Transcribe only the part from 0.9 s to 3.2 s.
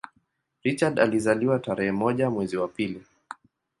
alizaliwa tarehe moja mwezi wa pili